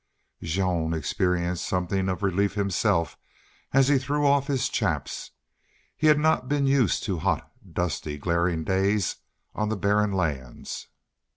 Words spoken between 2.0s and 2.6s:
of relief